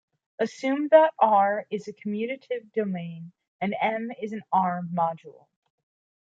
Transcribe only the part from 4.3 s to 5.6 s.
an "R"-module.